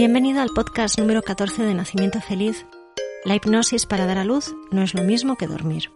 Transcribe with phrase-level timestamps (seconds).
[0.00, 2.64] Bienvenido al podcast número 14 de Nacimiento Feliz.
[3.26, 5.90] La hipnosis para dar a luz no es lo mismo que dormir.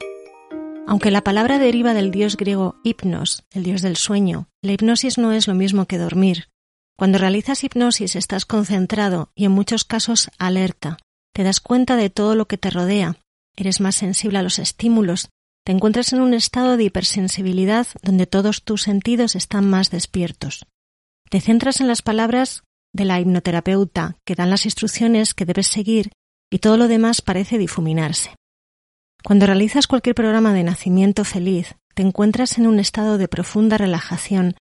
[0.87, 5.33] Aunque la palabra deriva del dios griego hipnos, el dios del sueño, la hipnosis no
[5.33, 6.51] es lo mismo que dormir.
[6.99, 10.99] Cuando realizas hipnosis estás concentrado y en muchos casos alerta.
[11.33, 13.17] Te das cuenta de todo lo que te rodea,
[13.57, 15.31] eres más sensible a los estímulos,
[15.65, 20.67] te encuentras en un estado de hipersensibilidad donde todos tus sentidos están más despiertos.
[21.31, 22.65] Te centras en las palabras
[22.95, 26.13] de la hipnoterapeuta que dan las instrucciones que debes seguir
[26.51, 28.35] y todo lo demás parece difuminarse.
[29.23, 34.55] Cuando realizas cualquier programa de nacimiento feliz, te encuentras en un estado de profunda relajación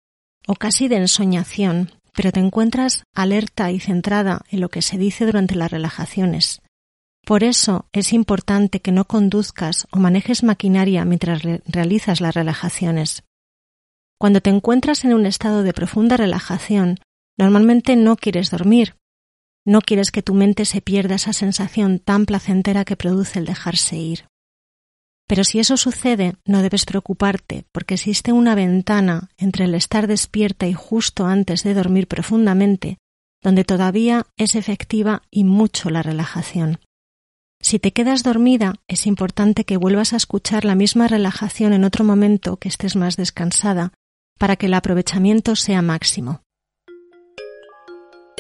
[0.48, 5.26] o casi de ensoñación, pero te encuentras alerta y centrada en lo que se dice
[5.26, 6.62] durante las relajaciones.
[7.26, 13.24] Por eso es importante que no conduzcas o manejes maquinaria mientras realizas las relajaciones.
[14.20, 17.00] Cuando te encuentras en un estado de profunda relajación,
[17.38, 18.96] Normalmente no quieres dormir,
[19.66, 23.96] no quieres que tu mente se pierda esa sensación tan placentera que produce el dejarse
[23.96, 24.26] ir.
[25.26, 30.68] Pero si eso sucede, no debes preocuparte, porque existe una ventana entre el estar despierta
[30.68, 32.98] y justo antes de dormir profundamente,
[33.42, 36.80] donde todavía es efectiva y mucho la relajación.
[37.62, 42.04] Si te quedas dormida, es importante que vuelvas a escuchar la misma relajación en otro
[42.04, 43.94] momento que estés más descansada,
[44.38, 46.43] para que el aprovechamiento sea máximo.